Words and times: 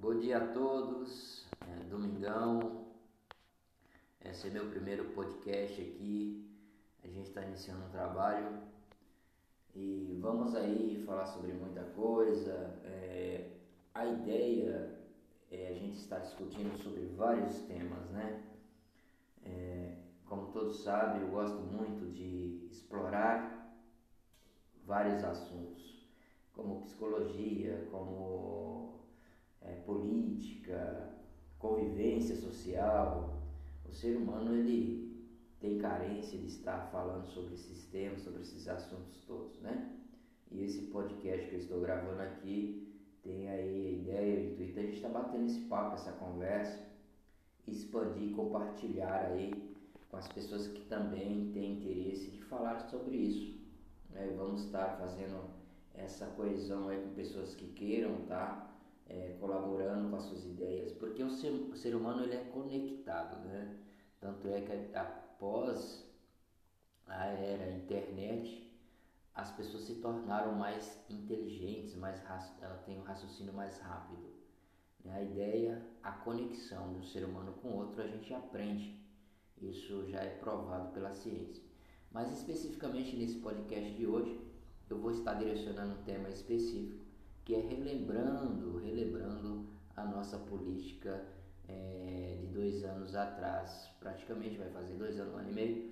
Bom 0.00 0.18
dia 0.18 0.38
a 0.38 0.46
todos, 0.46 1.46
é, 1.60 1.84
domingão, 1.84 2.86
esse 4.24 4.46
é 4.46 4.50
meu 4.50 4.70
primeiro 4.70 5.10
podcast 5.10 5.78
aqui, 5.78 6.50
a 7.04 7.06
gente 7.06 7.28
está 7.28 7.42
iniciando 7.42 7.84
um 7.84 7.90
trabalho 7.90 8.62
e 9.74 10.18
vamos 10.18 10.54
aí 10.54 11.04
falar 11.04 11.26
sobre 11.26 11.52
muita 11.52 11.82
coisa. 11.82 12.80
É, 12.82 13.50
a 13.92 14.06
ideia 14.06 14.98
é 15.50 15.68
a 15.68 15.74
gente 15.74 15.98
estar 15.98 16.20
discutindo 16.20 16.74
sobre 16.82 17.04
vários 17.08 17.58
temas, 17.64 18.08
né? 18.08 18.42
É, 19.44 19.96
como 20.24 20.50
todos 20.50 20.82
sabem, 20.82 21.20
eu 21.20 21.28
gosto 21.28 21.58
muito 21.58 22.10
de 22.10 22.66
explorar 22.70 23.70
vários 24.86 25.22
assuntos, 25.22 26.08
como 26.54 26.80
psicologia, 26.84 27.86
como 27.90 28.99
é, 29.62 29.72
política, 29.86 31.10
convivência 31.58 32.36
social. 32.36 33.42
O 33.88 33.92
ser 33.92 34.16
humano 34.16 34.54
ele 34.54 35.26
tem 35.60 35.78
carência 35.78 36.38
de 36.38 36.46
estar 36.46 36.88
falando 36.90 37.26
sobre 37.26 37.54
esses 37.54 37.84
temas, 37.86 38.22
sobre 38.22 38.42
esses 38.42 38.66
assuntos 38.68 39.22
todos, 39.26 39.60
né? 39.60 39.96
E 40.50 40.64
esse 40.64 40.86
podcast 40.86 41.46
que 41.48 41.54
eu 41.54 41.60
estou 41.60 41.80
gravando 41.80 42.22
aqui 42.22 42.90
tem 43.22 43.48
aí 43.48 43.86
a 43.86 43.90
ideia, 43.90 44.40
o 44.40 44.52
intuito, 44.52 44.78
a 44.78 44.82
gente 44.82 44.96
está 44.96 45.08
batendo 45.08 45.44
esse 45.44 45.60
papo, 45.60 45.94
essa 45.94 46.12
conversa, 46.12 46.80
expandir, 47.66 48.34
compartilhar 48.34 49.26
aí 49.26 49.52
com 50.10 50.16
as 50.16 50.26
pessoas 50.28 50.66
que 50.66 50.80
também 50.86 51.52
têm 51.52 51.74
interesse 51.74 52.30
de 52.30 52.42
falar 52.44 52.80
sobre 52.80 53.16
isso. 53.16 53.60
Né? 54.10 54.32
Vamos 54.36 54.64
estar 54.64 54.96
fazendo 54.98 55.50
essa 55.94 56.26
coesão 56.26 56.88
aí 56.88 57.00
com 57.02 57.14
pessoas 57.14 57.54
que 57.54 57.66
queiram 57.68 58.22
tá? 58.26 58.69
É, 59.10 59.36
colaborando 59.40 60.08
com 60.08 60.16
as 60.16 60.22
suas 60.22 60.44
ideias, 60.44 60.92
porque 60.92 61.22
o 61.22 61.30
ser, 61.30 61.50
o 61.50 61.76
ser 61.76 61.96
humano 61.96 62.22
ele 62.22 62.36
é 62.36 62.44
conectado, 62.44 63.44
né? 63.44 63.76
Tanto 64.20 64.46
é 64.48 64.60
que 64.60 64.96
após 64.96 66.08
a 67.06 67.26
era 67.26 67.72
internet, 67.72 68.70
as 69.34 69.50
pessoas 69.50 69.82
se 69.84 69.96
tornaram 69.96 70.54
mais 70.54 71.02
inteligentes, 71.08 71.96
mais 71.96 72.22
têm 72.86 73.00
um 73.00 73.02
raciocínio 73.02 73.52
mais 73.52 73.78
rápido. 73.80 74.30
Né? 75.04 75.16
A 75.16 75.22
ideia, 75.22 75.86
a 76.02 76.12
conexão 76.12 76.92
do 76.92 77.02
ser 77.02 77.24
humano 77.24 77.54
com 77.54 77.68
o 77.68 77.76
outro, 77.78 78.02
a 78.02 78.06
gente 78.06 78.32
aprende. 78.32 79.00
Isso 79.60 80.06
já 80.08 80.20
é 80.20 80.36
provado 80.36 80.92
pela 80.92 81.12
ciência. 81.12 81.62
Mas 82.12 82.30
especificamente 82.32 83.16
nesse 83.16 83.38
podcast 83.38 83.94
de 83.94 84.06
hoje, 84.06 84.40
eu 84.88 84.98
vou 84.98 85.10
estar 85.10 85.34
direcionando 85.34 85.94
um 85.94 86.02
tema 86.02 86.28
específico, 86.28 87.09
que 87.50 87.56
é 87.56 87.58
relembrando, 87.62 88.78
relembrando 88.78 89.66
a 89.96 90.04
nossa 90.04 90.38
política 90.38 91.20
é, 91.66 92.36
de 92.40 92.46
dois 92.46 92.84
anos 92.84 93.16
atrás, 93.16 93.90
praticamente 93.98 94.56
vai 94.56 94.70
fazer 94.70 94.94
dois 94.94 95.18
anos, 95.18 95.34
um 95.34 95.38
ano 95.38 95.50
e 95.50 95.52
meio, 95.52 95.90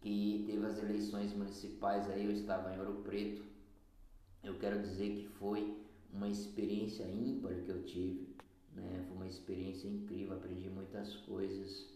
que 0.00 0.44
teve 0.46 0.64
as 0.64 0.82
eleições 0.82 1.34
municipais 1.34 2.08
aí, 2.08 2.24
eu 2.24 2.32
estava 2.32 2.74
em 2.74 2.78
Ouro 2.78 3.02
Preto. 3.02 3.42
Eu 4.42 4.58
quero 4.58 4.80
dizer 4.80 5.10
que 5.14 5.28
foi 5.34 5.76
uma 6.10 6.26
experiência 6.30 7.04
ímpar 7.04 7.52
que 7.52 7.68
eu 7.68 7.84
tive, 7.84 8.34
né? 8.74 9.04
Foi 9.06 9.16
uma 9.16 9.26
experiência 9.26 9.86
incrível, 9.86 10.38
aprendi 10.38 10.70
muitas 10.70 11.14
coisas 11.16 11.86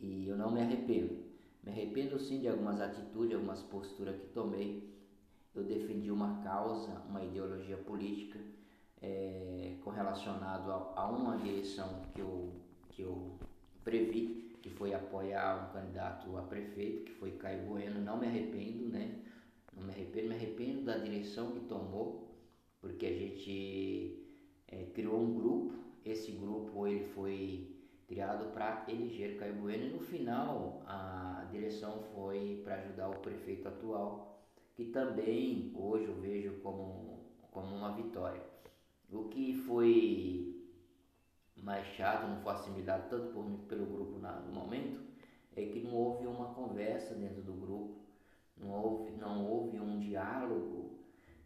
e 0.00 0.28
eu 0.28 0.36
não 0.36 0.52
me 0.52 0.60
arrependo. 0.60 1.18
Me 1.64 1.72
arrependo 1.72 2.16
sim 2.20 2.38
de 2.38 2.46
algumas 2.46 2.80
atitudes, 2.80 3.34
algumas 3.34 3.62
posturas 3.62 4.14
que 4.14 4.28
tomei. 4.28 4.93
Eu 5.54 5.64
defendi 5.64 6.10
uma 6.10 6.42
causa, 6.42 7.02
uma 7.08 7.22
ideologia 7.22 7.76
política 7.76 8.40
é, 9.00 9.76
correlacionado 9.82 10.70
a, 10.70 10.92
a 10.96 11.10
uma 11.10 11.36
direção 11.36 12.02
que 12.12 12.20
eu, 12.20 12.52
que 12.90 13.02
eu 13.02 13.38
previ 13.84 14.44
que 14.64 14.70
foi 14.70 14.94
apoiar 14.94 15.68
um 15.68 15.74
candidato 15.74 16.34
a 16.38 16.42
prefeito, 16.42 17.04
que 17.04 17.12
foi 17.12 17.32
Caio 17.32 17.66
Bueno, 17.66 18.00
não 18.00 18.16
me 18.16 18.26
arrependo, 18.26 18.88
né? 18.88 19.20
Não 19.76 19.82
me 19.82 19.92
arrependo, 19.92 20.28
me 20.28 20.34
arrependo 20.34 20.84
da 20.84 20.96
direção 20.96 21.52
que 21.52 21.60
tomou, 21.66 22.34
porque 22.80 23.04
a 23.04 23.12
gente 23.12 24.24
é, 24.66 24.84
criou 24.94 25.20
um 25.20 25.34
grupo, 25.34 25.74
esse 26.02 26.32
grupo 26.32 26.86
ele 26.86 27.04
foi 27.08 27.76
criado 28.06 28.54
para 28.54 28.86
eleger 28.88 29.36
Caio 29.36 29.56
Bueno 29.56 29.84
e 29.84 29.90
no 29.90 30.00
final 30.00 30.82
a 30.86 31.46
direção 31.50 32.02
foi 32.14 32.62
para 32.64 32.76
ajudar 32.76 33.10
o 33.10 33.18
prefeito 33.18 33.68
atual, 33.68 34.33
que 34.74 34.86
também 34.86 35.72
hoje 35.74 36.06
eu 36.06 36.14
vejo 36.20 36.52
como, 36.60 37.20
como 37.50 37.74
uma 37.74 37.92
vitória. 37.92 38.42
O 39.12 39.24
que 39.24 39.54
foi 39.54 40.54
mais 41.62 41.86
chato, 41.96 42.28
não 42.28 42.40
foi 42.40 42.52
assimilado 42.52 43.08
tanto 43.08 43.32
por 43.32 43.48
mim 43.48 43.58
pelo 43.68 43.86
grupo 43.86 44.18
na, 44.18 44.32
no 44.40 44.52
momento, 44.52 45.00
é 45.56 45.64
que 45.64 45.80
não 45.80 45.94
houve 45.94 46.26
uma 46.26 46.52
conversa 46.52 47.14
dentro 47.14 47.40
do 47.42 47.54
grupo, 47.54 47.94
não 48.56 48.70
houve, 48.70 49.12
não 49.12 49.46
houve 49.46 49.80
um 49.80 49.98
diálogo 49.98 50.98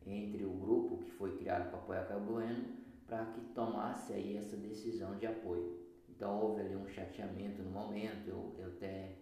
entre 0.07 0.45
o 0.45 0.53
grupo 0.53 0.99
que 1.05 1.11
foi 1.13 1.37
criado 1.37 1.71
para 1.71 1.79
apoiar 1.79 2.07
Caio 2.07 2.21
Bueno 2.21 2.79
para 3.07 3.25
que 3.27 3.41
tomasse 3.55 4.13
aí 4.13 4.37
essa 4.37 4.57
decisão 4.57 5.17
de 5.17 5.27
apoio. 5.27 5.79
Então 6.09 6.41
houve 6.41 6.61
ali 6.61 6.77
um 6.77 6.87
chateamento 6.89 7.63
no 7.63 7.71
momento, 7.71 8.29
eu, 8.29 8.55
eu 8.59 8.69
até 8.69 9.17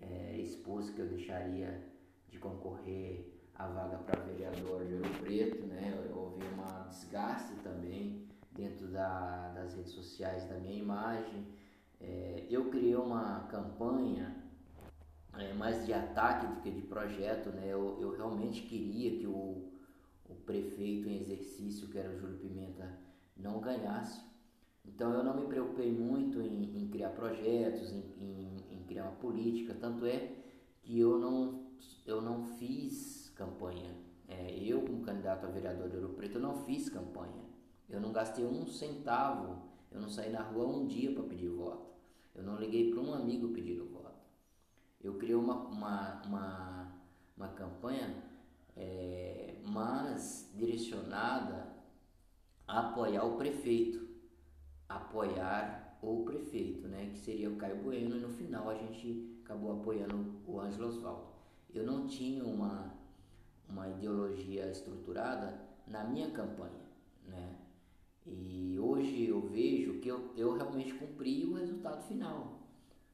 é, 0.00 0.36
expus 0.36 0.90
que 0.90 1.00
eu 1.00 1.06
deixaria 1.06 1.82
de 2.30 2.38
concorrer 2.38 3.34
a 3.54 3.66
vaga 3.66 3.98
para 3.98 4.22
vereador 4.22 4.84
de 4.84 4.94
Ouro 4.94 5.10
Preto, 5.20 5.66
né? 5.66 5.92
houve 6.14 6.44
um 6.44 6.88
desgaste 6.88 7.54
também 7.62 8.26
dentro 8.52 8.88
da, 8.88 9.52
das 9.52 9.74
redes 9.74 9.92
sociais 9.92 10.48
da 10.48 10.56
minha 10.58 10.78
imagem. 10.78 11.46
É, 12.00 12.46
eu 12.48 12.70
criei 12.70 12.94
uma 12.94 13.40
campanha 13.50 14.36
é, 15.38 15.52
mais 15.54 15.84
de 15.86 15.92
ataque 15.92 16.46
do 16.46 16.60
que 16.60 16.70
de 16.70 16.82
projeto, 16.82 17.50
né? 17.50 17.66
Eu, 17.66 17.98
eu 18.00 18.16
realmente 18.16 18.62
queria 18.62 19.18
que 19.18 19.26
o, 19.26 19.68
o 20.28 20.34
prefeito 20.46 21.08
em 21.08 21.20
exercício, 21.20 21.88
que 21.88 21.98
era 21.98 22.10
o 22.10 22.18
Júlio 22.18 22.38
Pimenta, 22.38 22.98
não 23.36 23.60
ganhasse. 23.60 24.20
Então 24.84 25.12
eu 25.12 25.22
não 25.22 25.36
me 25.36 25.46
preocupei 25.46 25.92
muito 25.92 26.40
em, 26.40 26.82
em 26.82 26.88
criar 26.88 27.10
projetos, 27.10 27.92
em, 27.92 28.02
em, 28.20 28.56
em, 28.72 28.82
criar 28.84 29.04
uma 29.04 29.16
política, 29.16 29.74
tanto 29.74 30.06
é 30.06 30.32
que 30.82 30.98
eu 30.98 31.18
não, 31.18 31.67
eu 32.06 32.20
não 32.20 32.42
fiz 32.42 33.30
campanha. 33.34 33.94
É, 34.28 34.58
eu, 34.58 34.82
como 34.82 35.02
candidato 35.02 35.46
a 35.46 35.50
vereador 35.50 35.88
de 35.88 35.96
Ouro 35.96 36.10
Preto, 36.10 36.36
eu 36.36 36.42
não 36.42 36.54
fiz 36.64 36.88
campanha. 36.88 37.44
Eu 37.88 38.00
não 38.00 38.12
gastei 38.12 38.44
um 38.44 38.66
centavo, 38.66 39.62
eu 39.90 40.00
não 40.00 40.08
saí 40.08 40.30
na 40.30 40.42
rua 40.42 40.66
um 40.66 40.86
dia 40.86 41.12
para 41.12 41.22
pedir 41.22 41.48
voto. 41.48 41.88
Eu 42.34 42.42
não 42.42 42.56
liguei 42.56 42.90
para 42.90 43.00
um 43.00 43.14
amigo 43.14 43.48
pedindo 43.48 43.86
voto. 43.86 44.18
Eu 45.00 45.14
criei 45.14 45.34
uma, 45.34 45.54
uma, 45.54 46.22
uma, 46.26 46.92
uma 47.36 47.48
campanha, 47.48 48.22
é, 48.76 49.56
mas 49.64 50.52
direcionada 50.54 51.72
a 52.66 52.90
apoiar 52.90 53.24
o 53.24 53.36
prefeito. 53.36 54.06
Apoiar 54.88 55.98
o 56.02 56.24
prefeito, 56.24 56.86
né? 56.86 57.10
Que 57.12 57.18
seria 57.18 57.50
o 57.50 57.56
Caio 57.56 57.82
Bueno, 57.82 58.16
e 58.16 58.20
no 58.20 58.28
final 58.28 58.68
a 58.68 58.74
gente 58.74 59.40
acabou 59.44 59.80
apoiando 59.80 60.40
o 60.46 60.60
Ângelo 60.60 60.88
Osvaldo. 60.88 61.37
Eu 61.74 61.84
não 61.84 62.06
tinha 62.06 62.44
uma, 62.44 62.94
uma 63.68 63.88
ideologia 63.88 64.70
estruturada 64.70 65.60
na 65.86 66.04
minha 66.04 66.30
campanha, 66.30 66.86
né? 67.26 67.56
E 68.26 68.78
hoje 68.78 69.26
eu 69.26 69.40
vejo 69.40 70.00
que 70.00 70.08
eu, 70.08 70.32
eu 70.36 70.52
realmente 70.52 70.92
cumpri 70.94 71.46
o 71.46 71.54
resultado 71.54 72.02
final. 72.06 72.60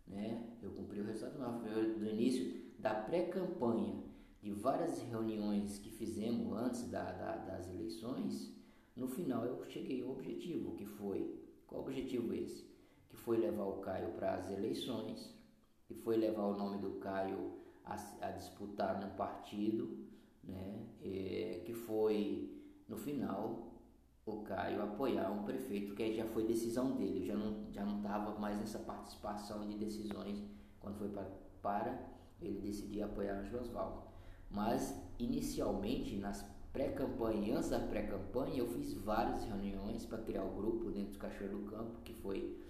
Né? 0.07 0.45
Eu 0.61 0.71
cumpri 0.73 1.01
o 1.01 1.05
resultado 1.05 1.35
final. 1.35 1.61
Do 1.61 2.07
início 2.07 2.65
da 2.79 2.95
pré-campanha, 2.95 4.03
de 4.43 4.51
várias 4.51 5.01
reuniões 5.03 5.79
que 5.79 5.91
fizemos 5.91 6.53
antes 6.57 6.91
da, 6.91 7.13
da, 7.13 7.37
das 7.37 7.69
eleições, 7.69 8.53
no 8.97 9.07
final 9.09 9.45
eu 9.45 9.65
cheguei 9.65 10.03
ao 10.03 10.11
objetivo, 10.11 10.75
que 10.75 10.85
foi, 10.85 11.41
qual 11.67 11.83
objetivo 11.83 12.35
esse? 12.35 12.65
Que 13.09 13.17
foi 13.17 13.39
levar 13.39 13.65
o 13.65 13.81
Caio 13.81 14.13
para 14.13 14.35
as 14.35 14.51
eleições, 14.51 15.33
que 15.87 15.95
foi 15.95 16.17
levar 16.17 16.45
o 16.45 16.57
nome 16.57 16.79
do 16.79 16.99
Caio 16.99 17.53
a, 17.85 17.97
a 18.27 18.31
disputar 18.31 19.01
no 19.01 19.11
partido, 19.15 20.05
né? 20.43 20.87
É, 21.03 21.63
que 21.65 21.73
foi, 21.73 22.63
no 22.89 22.97
final, 22.97 23.75
o 24.27 24.43
Caio 24.43 24.83
apoiar 24.83 25.31
um 25.31 25.45
prefeito, 25.45 25.95
que 25.95 26.15
já 26.15 26.25
foi 26.27 26.47
decisão 26.47 26.97
dele, 26.97 27.27
já 27.27 27.35
não 27.35 27.71
já 27.71 27.85
não 27.85 27.99
estava 27.99 28.39
mais 28.39 28.59
nessa 28.59 28.79
participação 28.79 29.69
de 29.69 29.77
decisões 29.77 30.43
quando 30.81 30.99
foi 30.99 31.09
para, 31.09 31.31
para 31.61 32.11
ele 32.41 32.61
decidir 32.61 33.03
apoiar 33.03 33.43
o 33.43 33.61
Oswaldo. 33.61 34.03
Mas 34.51 34.95
inicialmente 35.19 36.17
nas 36.17 36.45
pré-campanha, 36.73 37.57
antes 37.57 37.71
da 37.71 37.81
pré-campanha, 37.81 38.59
eu 38.59 38.67
fiz 38.67 38.95
várias 38.95 39.45
reuniões 39.45 40.05
para 40.05 40.19
criar 40.19 40.45
o 40.45 40.55
grupo 40.55 40.91
dentro 40.91 41.13
do 41.13 41.19
Cachoeiro 41.19 41.59
do 41.59 41.71
Campo, 41.71 42.01
que 42.03 42.13
foi 42.13 42.61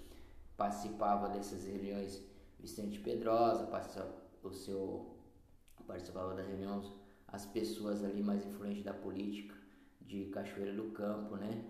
participava 0.56 1.28
dessas 1.28 1.64
reuniões 1.66 2.22
Vicente 2.58 3.00
Pedrosa, 3.00 3.66
participava, 3.66 4.14
o 4.48 4.52
seu 4.52 5.16
participava 5.86 6.34
das 6.34 6.46
reuniões 6.46 6.90
as 7.34 7.44
pessoas 7.46 8.04
ali 8.04 8.22
mais 8.22 8.46
influentes 8.46 8.84
da 8.84 8.94
política 8.94 9.54
de 10.00 10.26
Cachoeira 10.26 10.72
do 10.72 10.92
Campo, 10.92 11.36
né? 11.36 11.64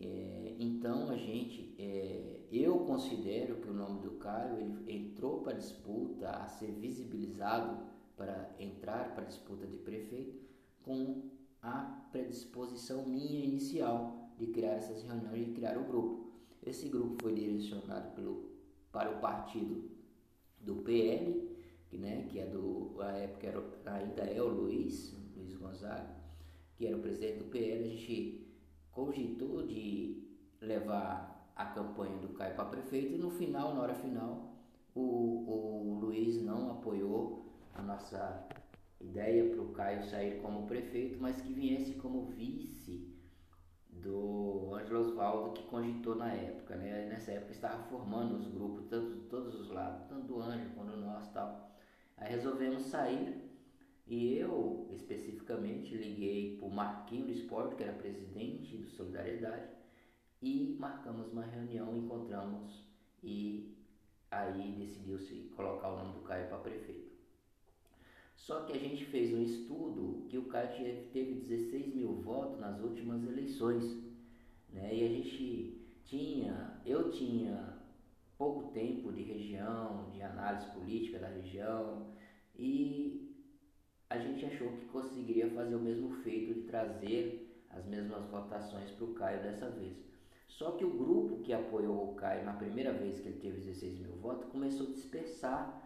É, 0.00 0.56
então 0.58 1.08
a 1.08 1.16
gente, 1.16 1.72
é, 1.78 2.40
eu 2.50 2.80
considero 2.80 3.56
que 3.56 3.68
o 3.68 3.72
nome 3.72 4.00
do 4.00 4.12
Caio 4.12 4.58
ele 4.58 4.92
entrou 4.92 5.40
para 5.42 5.52
a 5.52 5.56
disputa 5.56 6.30
a 6.30 6.48
ser 6.48 6.72
visibilizado 6.72 7.78
para 8.16 8.50
entrar 8.58 9.14
para 9.14 9.22
a 9.22 9.26
disputa 9.26 9.66
de 9.66 9.76
prefeito 9.76 10.36
com 10.82 11.30
a 11.62 12.08
predisposição 12.10 13.06
minha 13.06 13.44
inicial 13.44 14.30
de 14.36 14.48
criar 14.48 14.72
essas 14.72 15.02
reuniões 15.04 15.48
e 15.48 15.52
criar 15.52 15.78
o 15.78 15.84
grupo. 15.84 16.32
Esse 16.62 16.88
grupo 16.88 17.22
foi 17.22 17.34
direcionado 17.34 18.14
pelo, 18.16 18.50
para 18.90 19.10
o 19.10 19.20
partido 19.20 19.90
do 20.60 20.76
PL, 20.76 21.53
né, 21.98 22.26
que 22.28 22.38
é 22.38 22.46
do, 22.46 22.94
a 23.00 23.12
época 23.12 23.46
era, 23.46 23.62
ainda 23.86 24.22
é 24.22 24.40
o 24.40 24.48
Luiz, 24.48 25.16
Luiz 25.36 25.54
Gonzaga, 25.54 26.14
que 26.76 26.86
era 26.86 26.96
o 26.96 27.00
presidente 27.00 27.38
do 27.38 27.44
PL, 27.44 27.84
a 27.84 27.88
gente 27.88 28.46
cogitou 28.92 29.66
de 29.66 30.28
levar 30.60 31.52
a 31.56 31.66
campanha 31.66 32.18
do 32.18 32.28
Caio 32.30 32.54
para 32.54 32.64
prefeito 32.64 33.14
e 33.14 33.18
no 33.18 33.30
final, 33.30 33.74
na 33.74 33.82
hora 33.82 33.94
final, 33.94 34.54
o, 34.94 35.00
o 35.00 35.98
Luiz 36.00 36.42
não 36.42 36.72
apoiou 36.72 37.52
a 37.74 37.82
nossa 37.82 38.46
ideia 39.00 39.50
para 39.50 39.62
o 39.62 39.72
Caio 39.72 40.04
sair 40.04 40.40
como 40.40 40.66
prefeito, 40.66 41.18
mas 41.20 41.40
que 41.40 41.52
viesse 41.52 41.94
como 41.94 42.26
vice 42.26 43.14
do 43.90 44.74
Ângelo 44.74 45.00
Osvaldo 45.00 45.52
que 45.52 45.62
cogitou 45.64 46.14
na 46.14 46.32
época, 46.32 46.76
né? 46.76 47.06
Nessa 47.06 47.32
época 47.32 47.52
estava 47.52 47.82
formando 47.84 48.36
os 48.36 48.46
grupos, 48.48 48.86
tanto, 48.86 49.16
todos 49.28 49.54
os 49.54 49.70
lados, 49.70 50.02
tanto 50.08 50.26
do 50.26 50.40
Ângelo 50.40 50.70
quanto 50.74 50.92
do 50.92 51.00
nosso 51.00 51.32
tal. 51.32 51.73
Aí 52.16 52.30
resolvemos 52.30 52.82
sair 52.84 53.44
e 54.06 54.36
eu, 54.36 54.88
especificamente, 54.92 55.96
liguei 55.96 56.56
para 56.58 56.66
o 56.66 56.70
Marquinho 56.70 57.26
do 57.26 57.32
Esporte, 57.32 57.74
que 57.76 57.82
era 57.82 57.92
presidente 57.92 58.76
do 58.76 58.88
Solidariedade, 58.90 59.68
e 60.42 60.76
marcamos 60.78 61.32
uma 61.32 61.44
reunião, 61.44 61.96
encontramos 61.96 62.84
e 63.22 63.74
aí 64.30 64.72
decidiu-se 64.78 65.50
colocar 65.56 65.88
o 65.88 65.96
nome 65.96 66.12
do 66.14 66.20
Caio 66.20 66.48
para 66.48 66.58
prefeito. 66.58 67.14
Só 68.36 68.64
que 68.64 68.72
a 68.72 68.78
gente 68.78 69.06
fez 69.06 69.32
um 69.32 69.42
estudo 69.42 70.26
que 70.28 70.36
o 70.36 70.44
Caio 70.44 70.68
teve 71.12 71.34
16 71.34 71.94
mil 71.94 72.14
votos 72.16 72.60
nas 72.60 72.78
últimas 72.80 73.24
eleições, 73.24 73.84
né? 74.70 74.94
E 74.94 75.04
a 75.04 75.08
gente 75.08 75.80
tinha, 76.04 76.78
eu 76.84 77.10
tinha 77.10 77.78
tempo 78.74 79.10
de 79.10 79.22
região, 79.22 80.10
de 80.10 80.20
análise 80.20 80.66
política 80.72 81.18
da 81.18 81.28
região, 81.28 82.08
e 82.54 83.34
a 84.10 84.18
gente 84.18 84.44
achou 84.44 84.68
que 84.72 84.84
conseguiria 84.86 85.48
fazer 85.50 85.74
o 85.74 85.80
mesmo 85.80 86.10
feito 86.22 86.52
de 86.52 86.60
trazer 86.62 87.64
as 87.70 87.86
mesmas 87.86 88.24
votações 88.26 88.90
para 88.90 89.04
o 89.04 89.14
Caio 89.14 89.42
dessa 89.42 89.70
vez. 89.70 89.96
Só 90.46 90.72
que 90.72 90.84
o 90.84 90.90
grupo 90.90 91.42
que 91.42 91.52
apoiou 91.52 92.12
o 92.12 92.14
Caio 92.14 92.44
na 92.44 92.52
primeira 92.52 92.92
vez 92.92 93.18
que 93.18 93.28
ele 93.28 93.40
teve 93.40 93.60
16 93.60 93.98
mil 93.98 94.16
votos 94.16 94.48
começou 94.50 94.86
a 94.86 94.90
dispersar 94.90 95.82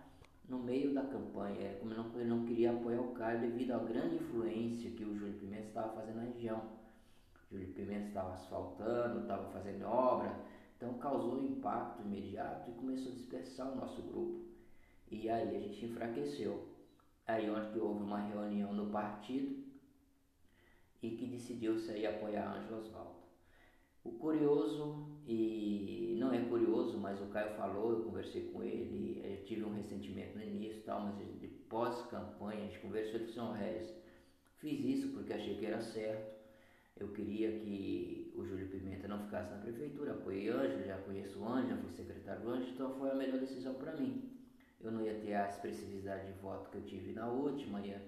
no 0.48 0.58
meio 0.58 0.92
da 0.94 1.02
campanha, 1.02 1.74
como 1.78 1.92
ele 1.92 2.00
não, 2.00 2.20
ele 2.20 2.28
não 2.28 2.44
queria 2.44 2.72
apoiar 2.72 3.00
o 3.00 3.12
Caio 3.12 3.40
devido 3.40 3.72
à 3.72 3.78
grande 3.78 4.16
influência 4.16 4.90
que 4.90 5.04
o 5.04 5.14
Júlio 5.14 5.34
Pimenta 5.34 5.68
estava 5.68 5.94
fazendo 5.94 6.16
na 6.16 6.24
região. 6.24 6.62
Júlio 7.50 7.68
Pimenta 7.68 8.08
estava 8.08 8.34
asfaltando, 8.34 9.20
estava 9.20 9.50
fazendo 9.50 9.84
obra, 9.86 10.34
então 10.78 10.94
causou 10.94 11.40
um 11.40 11.44
impacto 11.44 12.02
imediato 12.02 12.70
e 12.70 12.74
começou 12.74 13.10
a 13.10 13.14
dispersar 13.16 13.72
o 13.72 13.74
nosso 13.74 14.00
grupo. 14.00 14.46
E 15.10 15.28
aí 15.28 15.56
a 15.56 15.60
gente 15.60 15.84
enfraqueceu. 15.86 16.68
Aí 17.26 17.50
onde 17.50 17.78
houve 17.80 18.04
uma 18.04 18.20
reunião 18.20 18.72
no 18.72 18.90
partido 18.90 19.64
e 21.02 21.10
que 21.10 21.26
decidiu-se 21.26 21.90
aí 21.90 22.06
apoiar 22.06 22.56
Ângelo 22.56 22.80
Osvaldo. 22.80 23.18
O 24.04 24.12
curioso, 24.12 25.18
e 25.26 26.16
não 26.18 26.32
é 26.32 26.44
curioso, 26.44 26.96
mas 26.96 27.20
o 27.20 27.26
Caio 27.26 27.56
falou, 27.56 27.90
eu 27.90 28.04
conversei 28.04 28.50
com 28.50 28.62
ele, 28.62 29.20
eu 29.22 29.44
tive 29.44 29.64
um 29.64 29.74
ressentimento 29.74 30.38
no 30.38 30.44
início 30.44 30.82
tal, 30.84 31.00
mas 31.00 31.18
de 31.40 31.48
pós-campanha, 31.68 32.62
a 32.62 32.66
gente 32.66 32.78
conversou, 32.78 33.16
ele 33.16 33.26
disse, 33.26 33.40
Regis, 33.40 33.94
fiz 34.56 34.84
isso 34.84 35.08
porque 35.08 35.32
achei 35.32 35.58
que 35.58 35.66
era 35.66 35.80
certo, 35.80 36.37
eu 36.98 37.08
queria 37.08 37.58
que 37.60 38.32
o 38.36 38.44
Júlio 38.44 38.68
Pimenta 38.68 39.08
não 39.08 39.24
ficasse 39.24 39.50
na 39.50 39.58
prefeitura, 39.58 40.12
apoiei 40.12 40.48
Ângelo, 40.48 40.84
já 40.84 40.98
conheço 40.98 41.38
o 41.38 41.48
Ângelo, 41.48 41.80
fui 41.82 41.92
secretário 41.92 42.42
do 42.42 42.50
Ângelo, 42.50 42.72
então 42.72 42.94
foi 42.98 43.10
a 43.10 43.14
melhor 43.14 43.40
decisão 43.40 43.74
para 43.74 43.96
mim 43.96 44.38
eu 44.80 44.92
não 44.92 45.02
ia 45.02 45.14
ter 45.14 45.34
a 45.34 45.48
expressividade 45.48 46.32
de 46.32 46.38
voto 46.40 46.70
que 46.70 46.76
eu 46.76 46.82
tive 46.82 47.12
na 47.12 47.28
última 47.28 47.84
ia, 47.84 48.00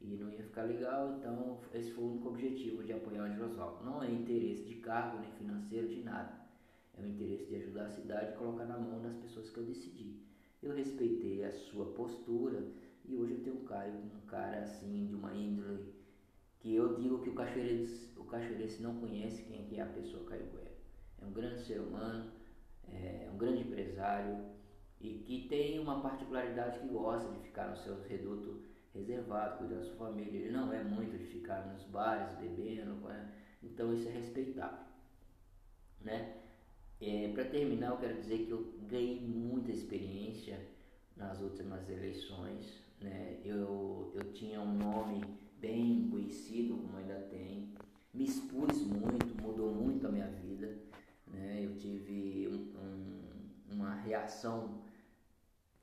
e 0.00 0.16
não 0.16 0.30
ia 0.30 0.42
ficar 0.42 0.64
legal, 0.64 1.16
então 1.16 1.60
esse 1.72 1.90
foi 1.92 2.04
o 2.04 2.08
único 2.08 2.28
objetivo 2.28 2.82
de 2.82 2.92
apoiar 2.92 3.22
o 3.22 3.24
Angelo 3.24 3.46
Oswaldo. 3.46 3.84
Não 3.84 4.02
é 4.02 4.10
interesse 4.10 4.64
de 4.64 4.74
cargo, 4.76 5.18
nem 5.20 5.30
financeiro, 5.32 5.88
de 5.88 6.02
nada. 6.02 6.46
É 6.98 7.02
o 7.02 7.06
interesse 7.06 7.46
de 7.46 7.56
ajudar 7.56 7.86
a 7.86 7.90
cidade 7.90 8.32
e 8.32 8.36
colocar 8.36 8.64
na 8.66 8.78
mão 8.78 9.00
das 9.00 9.16
pessoas 9.16 9.50
que 9.50 9.58
eu 9.58 9.64
decidi. 9.64 10.20
Eu 10.62 10.74
respeitei 10.74 11.44
a 11.44 11.52
sua 11.52 11.86
postura 11.92 12.62
e 13.04 13.16
hoje 13.16 13.34
eu 13.34 13.42
tenho 13.42 13.56
um 13.56 13.64
Caio, 13.64 13.94
um 13.94 14.26
cara 14.26 14.60
assim, 14.60 15.06
de 15.06 15.14
uma 15.14 15.32
índole, 15.34 15.94
digo 17.00 17.22
que 17.22 17.30
o 17.30 17.34
cachoeirense, 17.34 18.10
o 18.16 18.24
cachoeirense 18.24 18.82
não 18.82 18.98
conhece 19.00 19.42
quem 19.42 19.66
é 19.78 19.82
a 19.82 19.86
pessoa 19.86 20.24
Caio 20.24 20.46
Guerra. 20.46 20.76
É 21.20 21.24
um 21.24 21.32
grande 21.32 21.60
ser 21.60 21.80
humano, 21.80 22.30
é 22.88 23.28
um 23.32 23.36
grande 23.36 23.62
empresário, 23.62 24.44
e 25.00 25.18
que 25.18 25.48
tem 25.48 25.78
uma 25.78 26.00
particularidade 26.00 26.78
que 26.78 26.88
gosta 26.88 27.32
de 27.32 27.40
ficar 27.40 27.68
no 27.68 27.76
seu 27.76 28.02
reduto 28.02 28.62
reservado, 28.94 29.58
cuidando 29.58 29.80
da 29.80 29.86
sua 29.86 29.96
família. 29.96 30.40
Ele 30.40 30.50
não 30.50 30.72
é 30.72 30.82
muito 30.82 31.18
de 31.18 31.26
ficar 31.26 31.66
nos 31.66 31.82
bares 31.84 32.34
bebendo, 32.38 32.96
então 33.62 33.92
isso 33.92 34.08
é 34.08 34.12
respeitável. 34.12 34.86
Né? 36.00 36.36
É, 37.00 37.30
Para 37.34 37.44
terminar, 37.44 37.90
eu 37.90 37.98
quero 37.98 38.20
dizer 38.20 38.46
que 38.46 38.50
eu 38.50 38.74
ganhei 38.88 39.20
muita 39.20 39.70
experiência 39.70 40.58
nas 41.16 41.40
últimas 41.40 41.88
eleições. 41.90 42.82
Né? 43.00 43.40
Eu, 43.44 44.12
eu 44.14 44.32
tinha 44.32 44.60
um 44.60 44.72
nome 44.72 45.22
bem 45.60 46.08
conhecido, 46.10 46.76
como 46.76 46.96
ainda 46.96 47.20
tem, 47.30 47.68
me 48.12 48.24
expus 48.24 48.82
muito, 48.82 49.40
mudou 49.40 49.74
muito 49.74 50.06
a 50.06 50.10
minha 50.10 50.28
vida. 50.28 50.78
Né? 51.26 51.64
Eu 51.64 51.76
tive 51.76 52.48
um, 52.48 52.78
um, 52.78 53.74
uma 53.74 53.94
reação 53.94 54.82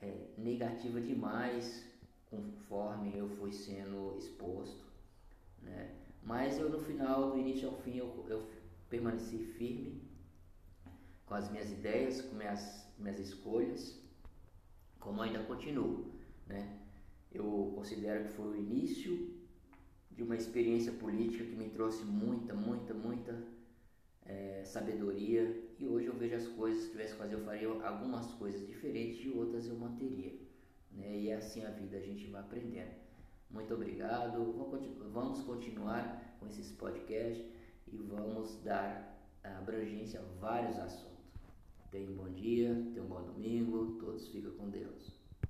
é, 0.01 0.27
negativa 0.37 0.99
demais 0.99 1.85
conforme 2.29 3.15
eu 3.15 3.29
fui 3.29 3.51
sendo 3.51 4.17
exposto, 4.17 4.83
né? 5.61 5.91
Mas 6.23 6.57
eu 6.57 6.69
no 6.69 6.79
final, 6.79 7.31
do 7.31 7.37
início 7.37 7.69
ao 7.69 7.75
fim, 7.81 7.97
eu, 7.97 8.25
eu 8.27 8.49
permaneci 8.89 9.37
firme 9.37 10.01
com 11.25 11.35
as 11.35 11.49
minhas 11.51 11.71
ideias, 11.71 12.21
com 12.21 12.35
minhas, 12.35 12.87
minhas 12.97 13.19
escolhas, 13.19 13.99
como 14.99 15.21
ainda 15.21 15.44
continuo, 15.44 16.11
né? 16.47 16.80
Eu 17.31 17.73
considero 17.75 18.25
que 18.25 18.31
foi 18.31 18.47
o 18.47 18.56
início 18.56 19.43
de 20.15 20.23
uma 20.23 20.35
experiência 20.35 20.91
política 20.91 21.43
que 21.43 21.55
me 21.55 21.69
trouxe 21.69 22.03
muita, 22.05 22.53
muita, 22.53 22.93
muita 22.93 23.43
é, 24.25 24.63
sabedoria 24.63 25.63
e 25.79 25.87
hoje 25.87 26.07
eu 26.07 26.13
vejo 26.13 26.35
as 26.35 26.47
coisas, 26.47 26.83
se 26.83 26.91
tivesse 26.91 27.13
que 27.13 27.19
fazer, 27.19 27.35
eu 27.35 27.43
faria 27.43 27.67
algumas 27.67 28.31
coisas 28.33 28.65
diferentes 28.67 29.25
e 29.25 29.29
outras 29.29 29.67
eu 29.67 29.75
manteria. 29.75 30.33
Né? 30.91 31.17
E 31.17 31.29
é 31.29 31.35
assim 31.35 31.65
a 31.65 31.71
vida, 31.71 31.97
a 31.97 32.01
gente 32.01 32.27
vai 32.27 32.41
aprendendo. 32.41 32.93
Muito 33.49 33.73
obrigado. 33.73 34.53
Vamos 35.11 35.41
continuar 35.43 36.37
com 36.39 36.47
esses 36.47 36.71
podcasts 36.71 37.45
e 37.91 37.97
vamos 37.97 38.55
dar 38.63 39.13
abrangência 39.43 40.19
a 40.19 40.23
vários 40.39 40.77
assuntos. 40.79 41.13
Tenha 41.91 42.09
um 42.09 42.15
bom 42.15 42.29
dia, 42.29 42.73
tenha 42.93 43.03
um 43.03 43.07
bom 43.07 43.21
domingo. 43.21 43.99